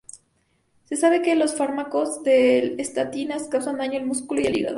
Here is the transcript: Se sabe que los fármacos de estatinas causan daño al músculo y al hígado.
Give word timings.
Se 0.85 0.95
sabe 0.95 1.21
que 1.21 1.35
los 1.35 1.53
fármacos 1.55 2.23
de 2.23 2.73
estatinas 2.79 3.43
causan 3.49 3.77
daño 3.77 3.99
al 3.99 4.07
músculo 4.07 4.41
y 4.41 4.47
al 4.47 4.57
hígado. 4.57 4.69